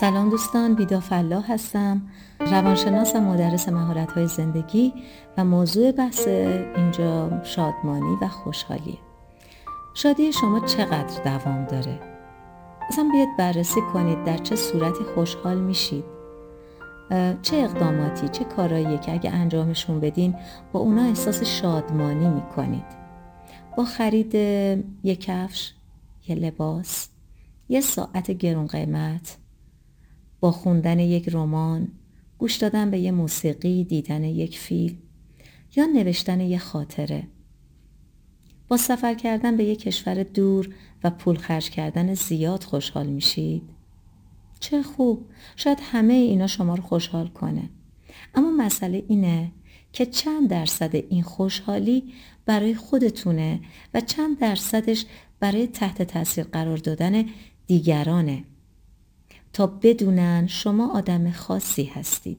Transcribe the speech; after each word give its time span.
سلام 0.00 0.30
دوستان 0.30 0.74
بیدا 0.74 1.00
فلاح 1.00 1.52
هستم 1.52 2.02
روانشناس 2.40 3.14
و 3.14 3.20
مدرس 3.20 3.68
مهارت 3.68 4.12
های 4.12 4.26
زندگی 4.26 4.92
و 5.36 5.44
موضوع 5.44 5.92
بحث 5.92 6.28
اینجا 6.28 7.42
شادمانی 7.44 8.16
و 8.22 8.28
خوشحالیه 8.28 8.98
شادی 9.94 10.32
شما 10.32 10.60
چقدر 10.60 11.22
دوام 11.24 11.64
داره؟ 11.64 12.00
اصلا 12.88 13.08
بیاید 13.12 13.36
بررسی 13.38 13.80
کنید 13.92 14.24
در 14.24 14.36
چه 14.36 14.56
صورتی 14.56 15.04
خوشحال 15.14 15.58
میشید. 15.58 16.04
چه 17.42 17.56
اقداماتی 17.56 18.28
چه 18.28 18.44
کارهایی 18.44 18.98
که 18.98 19.12
اگه 19.12 19.30
انجامشون 19.30 20.00
بدین 20.00 20.34
با 20.72 20.80
اونا 20.80 21.02
احساس 21.02 21.42
شادمانی 21.42 22.28
می‌کنید؟ 22.28 22.86
با 23.76 23.84
خرید 23.84 24.34
یک 25.04 25.20
کفش 25.20 25.72
یه 26.28 26.36
لباس 26.36 27.08
یه 27.68 27.80
ساعت 27.80 28.30
گرون 28.30 28.66
قیمت 28.66 29.36
خوندن 30.50 30.98
یک 30.98 31.28
رمان 31.28 31.88
گوش 32.38 32.56
دادن 32.56 32.90
به 32.90 32.98
یه 32.98 33.10
موسیقی 33.10 33.84
دیدن 33.84 34.24
یک 34.24 34.58
فیلم 34.58 34.96
یا 35.76 35.86
نوشتن 35.86 36.40
یک 36.40 36.60
خاطره. 36.60 37.28
با 38.68 38.76
سفر 38.76 39.14
کردن 39.14 39.56
به 39.56 39.64
یک 39.64 39.80
کشور 39.80 40.22
دور 40.22 40.74
و 41.04 41.10
پول 41.10 41.36
خرج 41.36 41.70
کردن 41.70 42.14
زیاد 42.14 42.64
خوشحال 42.64 43.06
میشید؟ 43.06 43.62
چه 44.60 44.82
خوب! 44.82 45.26
شاید 45.56 45.78
همه 45.82 46.14
اینا 46.14 46.46
شما 46.46 46.74
رو 46.74 46.82
خوشحال 46.82 47.28
کنه. 47.28 47.70
اما 48.34 48.50
مسئله 48.50 49.04
اینه 49.08 49.52
که 49.92 50.06
چند 50.06 50.48
درصد 50.48 50.94
این 50.94 51.22
خوشحالی 51.22 52.12
برای 52.46 52.74
خودتونه 52.74 53.60
و 53.94 54.00
چند 54.00 54.38
درصدش 54.38 55.04
برای 55.40 55.66
تحت 55.66 56.02
تاثیر 56.02 56.44
قرار 56.44 56.76
دادن 56.76 57.24
دیگرانه. 57.66 58.44
تا 59.56 59.66
بدونن 59.66 60.46
شما 60.46 60.90
آدم 60.90 61.30
خاصی 61.30 61.84
هستید. 61.84 62.38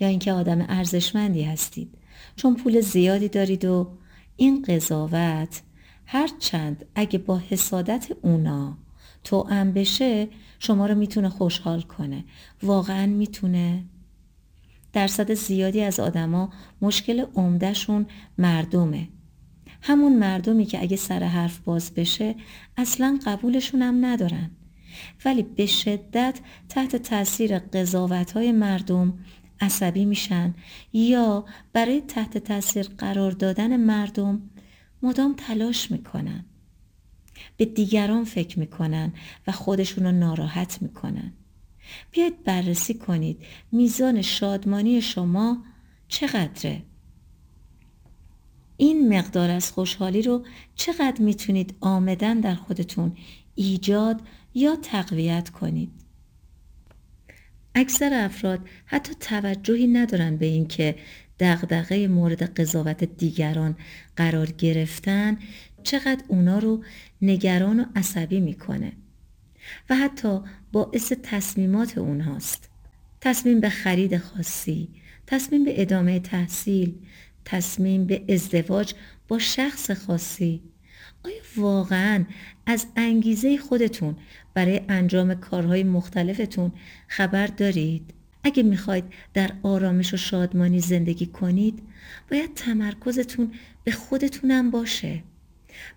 یا 0.00 0.08
اینکه 0.08 0.32
آدم 0.32 0.64
ارزشمندی 0.68 1.42
هستید. 1.42 1.94
چون 2.36 2.56
پول 2.56 2.80
زیادی 2.80 3.28
دارید 3.28 3.64
و 3.64 3.90
این 4.36 4.62
قضاوت 4.62 5.62
هرچند 6.06 6.84
اگه 6.94 7.18
با 7.18 7.38
حسادت 7.38 8.08
اونا 8.22 8.78
توأم 9.24 9.72
بشه 9.72 10.28
شما 10.58 10.86
رو 10.86 10.94
می‌تونه 10.94 11.28
خوشحال 11.28 11.80
کنه. 11.80 12.24
واقعا 12.62 13.06
می‌تونه. 13.06 13.84
درصد 14.92 15.34
زیادی 15.34 15.80
از 15.80 16.00
آدما 16.00 16.52
مشکل 16.82 17.24
عمدهشون 17.34 18.06
مردمه. 18.38 19.08
همون 19.82 20.18
مردمی 20.18 20.64
که 20.64 20.82
اگه 20.82 20.96
سر 20.96 21.22
حرف 21.22 21.58
باز 21.58 21.94
بشه 21.94 22.34
اصلا 22.76 23.18
قبولشون 23.26 23.82
هم 23.82 24.04
ندارن. 24.04 24.50
ولی 25.24 25.42
به 25.42 25.66
شدت 25.66 26.40
تحت 26.68 26.96
تاثیر 26.96 27.58
قضاوت 27.58 28.32
های 28.32 28.52
مردم 28.52 29.18
عصبی 29.60 30.04
میشن. 30.04 30.54
یا 30.92 31.44
برای 31.72 32.00
تحت 32.00 32.38
تاثیر 32.38 32.86
قرار 32.98 33.30
دادن 33.30 33.76
مردم 33.76 34.42
مدام 35.02 35.34
تلاش 35.36 35.90
می‌کنن. 35.90 36.44
به 37.56 37.64
دیگران 37.64 38.24
فکر 38.24 38.58
می‌کنن 38.58 39.12
و 39.46 39.52
خودشون 39.52 40.04
رو 40.04 40.12
ناراحت 40.12 40.82
می‌کنن. 40.82 41.32
بیاید 42.10 42.44
بررسی 42.44 42.94
کنید 42.94 43.44
میزان 43.72 44.22
شادمانی 44.22 45.02
شما 45.02 45.64
چقدره؟ 46.08 46.82
این 48.80 49.18
مقدار 49.18 49.50
از 49.50 49.72
خوشحالی 49.72 50.22
رو 50.22 50.44
چقدر 50.74 51.22
می‌تونید 51.22 51.74
آمدن 51.80 52.40
در 52.40 52.54
خودتون 52.54 53.16
ایجاد 53.54 54.20
یا 54.54 54.76
تقویت 54.76 55.50
کنید. 55.50 55.90
اکثر 57.74 58.14
افراد 58.14 58.60
حتی 58.86 59.14
توجهی 59.20 59.86
ندارن 59.86 60.36
به 60.36 60.46
اینکه 60.46 60.96
دغدغه 61.40 62.08
مورد 62.08 62.60
قضاوت 62.60 63.04
دیگران 63.04 63.76
قرار 64.16 64.46
گرفتن 64.46 65.38
چقدر 65.82 66.24
اونا 66.28 66.58
رو 66.58 66.84
نگران 67.22 67.80
و 67.80 67.84
عصبی 67.96 68.40
می‌کنه 68.40 68.92
و 69.90 69.94
حتی 69.94 70.40
باعث 70.72 71.12
تصمیمات 71.22 71.98
اونهاست. 71.98 72.70
تصمیم 73.20 73.60
به 73.60 73.68
خرید 73.68 74.18
خاصی 74.18 74.88
تصمیم 75.26 75.64
به 75.64 75.82
ادامه 75.82 76.20
تحصیل 76.20 76.94
تصمیم 77.50 78.04
به 78.04 78.24
ازدواج 78.28 78.94
با 79.28 79.38
شخص 79.38 79.90
خاصی. 79.90 80.62
آیا 81.24 81.40
واقعا 81.56 82.24
از 82.66 82.86
انگیزه 82.96 83.58
خودتون 83.58 84.16
برای 84.54 84.80
انجام 84.88 85.34
کارهای 85.34 85.84
مختلفتون 85.84 86.72
خبر 87.06 87.46
دارید؟ 87.46 88.14
اگه 88.44 88.62
می‌خواید 88.62 89.04
در 89.34 89.52
آرامش 89.62 90.14
و 90.14 90.16
شادمانی 90.16 90.80
زندگی 90.80 91.26
کنید 91.26 91.82
باید 92.30 92.54
تمرکزتون 92.54 93.52
به 93.84 93.92
خودتونم 93.92 94.70
باشه. 94.70 95.22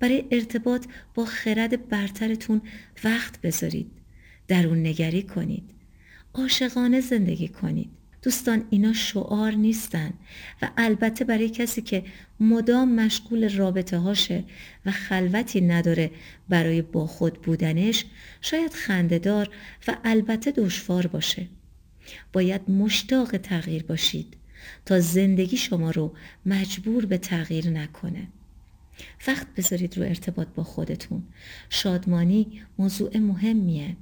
برای 0.00 0.24
ارتباط 0.30 0.86
با 1.14 1.24
خرد 1.24 1.88
برترتون 1.88 2.62
وقت 3.04 3.40
بذارید. 3.40 3.90
درون 4.48 4.86
نگری 4.86 5.22
کنید. 5.22 5.70
عاشقانه 6.34 7.00
زندگی 7.00 7.48
کنید. 7.48 7.90
دوستان 8.26 8.64
اینا 8.70 8.92
شعار 8.92 9.52
نیستن. 9.52 10.12
و 10.62 10.70
البته 10.76 11.24
برای 11.24 11.48
کسی 11.48 11.82
که 11.82 12.04
مدام 12.40 12.94
مشغول 12.94 13.56
رابطه 13.56 13.98
هاشه 13.98 14.44
و 14.86 14.90
خلوتی 14.90 15.60
نداره 15.60 16.10
برای 16.48 16.82
با 16.82 17.06
خود 17.06 17.42
بودنش 17.42 18.04
شاید 18.40 18.72
خندهدار 18.72 19.50
و 19.88 19.96
البته 20.04 20.50
دشوار 20.50 21.06
باشه. 21.06 21.48
باید 22.32 22.70
مشتاق 22.70 23.36
تغییر 23.36 23.82
باشید 23.82 24.36
تا 24.86 25.00
زندگی 25.00 25.56
شما 25.56 25.90
رو 25.90 26.14
مجبور 26.46 27.06
به 27.06 27.18
تغییر 27.18 27.70
نکنه. 27.70 28.28
وقت 29.26 29.46
بذارید 29.56 29.98
رو 29.98 30.04
ارتباط 30.04 30.48
با 30.48 30.64
خودتون. 30.64 31.22
شادمانی 31.70 32.62
موضوع 32.78 33.18
مهمیه. 33.18 33.96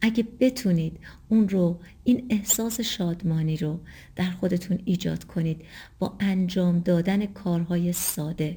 اگه 0.00 0.26
بتونید 0.40 0.98
اون 1.28 1.48
رو 1.48 1.80
این 2.04 2.26
احساس 2.30 2.80
شادمانی 2.80 3.56
رو 3.56 3.80
در 4.16 4.30
خودتون 4.30 4.78
ایجاد 4.84 5.24
کنید 5.24 5.64
با 5.98 6.16
انجام 6.20 6.80
دادن 6.80 7.26
کارهای 7.26 7.92
ساده 7.92 8.56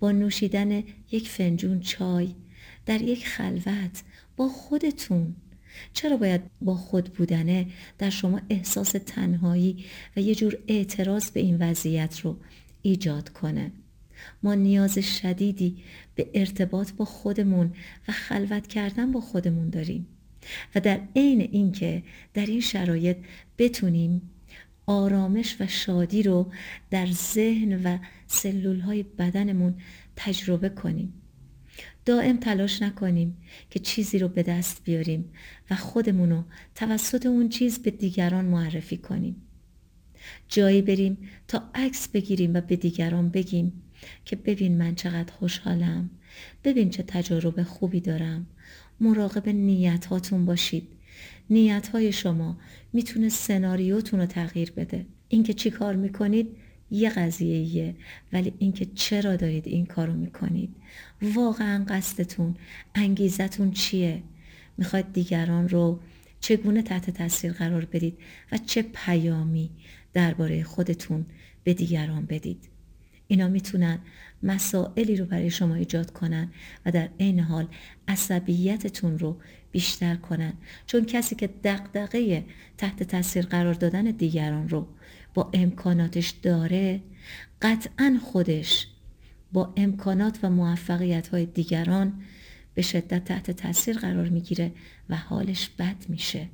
با 0.00 0.12
نوشیدن 0.12 0.82
یک 1.10 1.28
فنجون 1.28 1.80
چای 1.80 2.34
در 2.86 3.02
یک 3.02 3.26
خلوت 3.26 4.02
با 4.36 4.48
خودتون. 4.48 5.34
چرا 5.92 6.16
باید 6.16 6.40
با 6.60 6.74
خود 6.74 7.12
بودنه؟ 7.12 7.66
در 7.98 8.10
شما 8.10 8.40
احساس 8.50 8.92
تنهایی 9.06 9.84
و 10.16 10.20
یه 10.20 10.34
جور 10.34 10.58
اعتراض 10.68 11.30
به 11.30 11.40
این 11.40 11.56
وضعیت 11.60 12.20
رو 12.20 12.36
ایجاد 12.82 13.28
کنه. 13.28 13.72
ما 14.42 14.54
نیاز 14.54 14.98
شدیدی 14.98 15.76
به 16.14 16.30
ارتباط 16.34 16.92
با 16.92 17.04
خودمون 17.04 17.72
و 18.08 18.12
خلوت 18.12 18.66
کردن 18.66 19.12
با 19.12 19.20
خودمون 19.20 19.70
داریم. 19.70 20.06
و 20.74 20.80
در 20.80 21.00
عین 21.16 21.40
اینکه 21.40 22.02
در 22.34 22.46
این 22.46 22.60
شرایط 22.60 23.16
بتونیم 23.58 24.30
آرامش 24.86 25.56
و 25.60 25.66
شادی 25.66 26.22
رو 26.22 26.52
در 26.90 27.06
ذهن 27.06 27.82
و 27.82 27.98
سلول 28.26 28.80
های 28.80 29.02
بدنمون 29.02 29.74
تجربه 30.16 30.68
کنیم. 30.68 31.12
دائم 32.04 32.36
تلاش 32.36 32.82
نکنیم 32.82 33.36
که 33.70 33.78
چیزی 33.78 34.18
رو 34.18 34.28
به 34.28 34.42
دست 34.42 34.84
بیاریم 34.84 35.32
و 35.70 35.74
خودمون 35.74 36.30
رو 36.30 36.44
توسط 36.74 37.26
اون 37.26 37.48
چیز 37.48 37.78
به 37.78 37.90
دیگران 37.90 38.44
معرفی 38.44 38.96
کنیم. 38.96 39.36
جایی 40.48 40.82
بریم 40.82 41.18
تا 41.48 41.62
عکس 41.74 42.08
بگیریم 42.08 42.54
و 42.54 42.60
به 42.60 42.76
دیگران 42.76 43.28
بگیم. 43.28 43.83
که 44.24 44.36
ببین 44.36 44.78
من 44.78 44.94
چقدر 44.94 45.32
خوشحالم. 45.32 46.10
ببین 46.64 46.90
چه 46.90 47.02
تجربه 47.02 47.64
خوبی 47.64 48.00
دارم. 48.00 48.46
مراقب 49.00 49.48
نیت 49.48 50.06
هاتون 50.06 50.46
باشید. 50.46 50.88
نیت 51.50 51.88
های 51.88 52.12
شما 52.12 52.58
می‌تونه 52.92 53.28
سناریوتون 53.28 54.20
رو 54.20 54.26
تغییر 54.26 54.72
بده. 54.72 55.06
اینکه 55.28 55.52
چی 55.52 55.70
کار 55.70 55.96
می‌کنید 55.96 56.56
یه 56.90 57.10
قضیه 57.10 57.56
ایه 57.56 57.94
ولی 58.32 58.52
اینکه 58.58 58.86
چرا 58.94 59.36
دارید 59.36 59.68
این 59.68 59.86
کارو 59.86 60.12
می‌کنید. 60.12 60.76
واقعا 61.22 61.84
قصدتون 61.88 62.56
انگیزتون 62.94 63.70
چیه؟ 63.70 64.22
می‌خواید 64.78 65.12
دیگران 65.12 65.68
رو 65.68 66.00
چگونه 66.40 66.82
تحت 66.82 67.10
تاثیر 67.10 67.52
قرار 67.52 67.84
بدید 67.84 68.18
و 68.52 68.58
چه 68.58 68.82
پیامی 68.82 69.70
درباره 70.12 70.62
خودتون 70.62 71.26
به 71.64 71.74
دیگران 71.74 72.26
بدید؟ 72.26 72.68
اینا 73.26 73.48
می‌تونن 73.48 73.98
مسائلی 74.42 75.16
رو 75.16 75.24
برای 75.24 75.50
شما 75.50 75.74
ایجاد 75.74 76.10
کنن 76.10 76.50
و 76.86 76.90
در 76.90 77.08
عین 77.20 77.40
حال 77.40 77.68
عصبیتتون 78.08 79.18
رو 79.18 79.40
بیشتر 79.72 80.16
کنن. 80.16 80.52
چون 80.86 81.04
کسی 81.04 81.34
که 81.34 81.46
دقدقه 81.46 82.44
تحت 82.78 83.02
تاثیر 83.02 83.46
قرار 83.46 83.74
دادن 83.74 84.04
دیگران 84.04 84.68
رو 84.68 84.88
با 85.34 85.50
امکاناتش 85.52 86.30
داره 86.30 87.00
قطعا 87.62 88.20
خودش 88.24 88.86
با 89.52 89.74
امکانات 89.76 90.38
و 90.42 90.50
موفقیت 90.50 91.28
های 91.28 91.46
دیگران 91.46 92.22
به 92.74 92.82
شدت 92.82 93.24
تحت 93.24 93.50
تاثیر 93.50 93.98
قرار 93.98 94.28
می‌گیره 94.28 94.72
و 95.08 95.16
حالش 95.16 95.68
بد 95.68 95.96
میشه. 96.08 96.48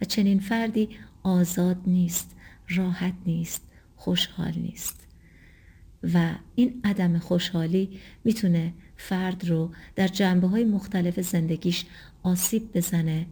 و 0.00 0.04
چنین 0.04 0.40
فردی 0.40 0.88
آزاد 1.22 1.76
نیست 1.86 2.36
راحت 2.68 3.14
نیست 3.26 3.62
خوشحال 3.96 4.52
نیست. 4.56 5.07
و 6.14 6.34
این 6.54 6.80
عدم 6.84 7.18
خوشحالی 7.18 8.00
می‌تونه 8.24 8.72
فرد 8.96 9.48
رو 9.48 9.70
در 9.96 10.08
جنبه 10.08 10.46
های 10.46 10.64
مختلف 10.64 11.20
زندگیش 11.20 11.84
آسیب 12.22 12.72
بزنه 12.74 13.26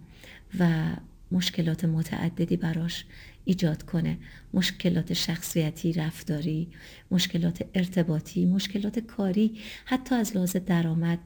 و 0.58 0.90
مشکلات 1.32 1.84
متعددی 1.84 2.56
براش 2.56 3.04
ایجاد 3.44 3.82
کنه. 3.82 4.18
مشکلات 4.54 5.12
شخصیتی 5.12 5.92
رفتاری 5.92 6.68
مشکلات 7.10 7.64
ارتباطی 7.74 8.46
مشکلات 8.46 8.98
کاری 8.98 9.58
حتی 9.84 10.14
از 10.14 10.36
لحاظ 10.36 10.56
درآمد 10.56 11.18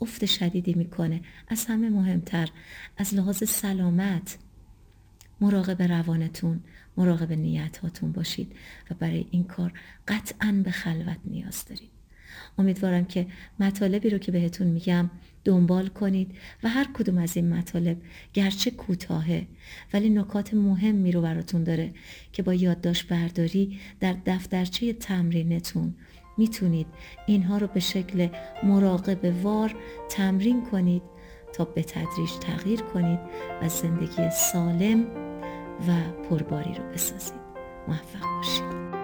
افت 0.00 0.24
شدیدی 0.24 0.74
می‌کنه. 0.74 1.20
از 1.48 1.66
همه 1.66 1.90
مهمتر 1.90 2.48
از 2.96 3.14
لحاظ 3.14 3.50
سلامت 3.50 4.38
مراقب 5.40 5.82
روانتون 5.82 6.60
مراقب 6.96 7.32
نیت 7.32 7.76
هاتون 7.76 8.12
باشید 8.12 8.52
و 8.90 8.94
برای 8.94 9.26
این 9.30 9.44
کار 9.44 9.72
قطعا 10.08 10.62
به 10.64 10.70
خلوت 10.70 11.18
نیاز 11.24 11.64
دارید. 11.64 11.90
امیدوارم 12.58 13.04
که 13.04 13.26
مطالبی 13.60 14.10
رو 14.10 14.18
که 14.18 14.32
بهتون 14.32 14.66
میگم 14.66 15.10
دنبال 15.44 15.88
کنید 15.88 16.34
و 16.62 16.68
هر 16.68 16.88
کدوم 16.94 17.18
از 17.18 17.36
این 17.36 17.54
مطالب 17.54 17.96
گرچه 18.32 18.70
کوتاهه 18.70 19.46
ولی 19.92 20.10
نکات 20.10 20.54
مهمی 20.54 21.12
رو 21.12 21.22
براتون 21.22 21.64
داره 21.64 21.92
که 22.32 22.42
با 22.42 22.54
یادداشت 22.54 23.08
برداری 23.08 23.78
در 24.00 24.16
دفترچه 24.26 24.92
تمرینتون 24.92 25.94
می‌تونید 26.38 26.86
اینها 27.26 27.58
رو 27.58 27.66
به 27.66 27.80
شکل 27.80 28.28
مراقب 28.62 29.44
وار 29.44 29.74
تمرین 30.08 30.64
کنید 30.64 31.02
تا 31.52 31.64
به 31.64 31.82
تدریج 31.82 32.32
تغییر 32.40 32.82
کنید 32.82 33.20
و 33.62 33.68
زندگی 33.68 34.30
سالم 34.30 35.06
و 35.88 36.22
پرباری 36.30 36.74
رو 36.74 36.84
بسازید. 36.94 37.40
موفق 37.88 38.36
باشید. 38.36 38.97